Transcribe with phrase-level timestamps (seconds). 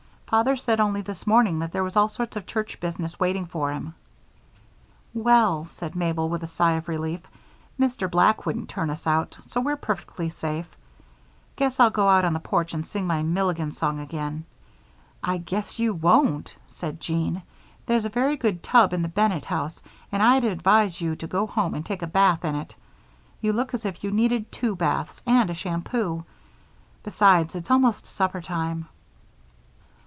[0.31, 3.73] Father said only this morning that there was all sorts of church business waiting for
[3.73, 3.93] him."
[5.13, 7.19] "Well," said Mabel, with a sigh of relief,
[7.77, 8.09] "Mr.
[8.09, 10.69] Black wouldn't turn us out, so we're perfectly safe.
[11.57, 14.45] Guess I'll go out on the porch and sing my Milligan song again."
[15.21, 17.41] "I guess you won't," said Jean.
[17.85, 19.81] "There's a very good tub in the Bennett house
[20.13, 22.73] and I'd advise you to go home and take a bath in it
[23.41, 26.23] you look as if you needed two baths and a shampoo.
[27.03, 28.87] Besides, it's almost supper time."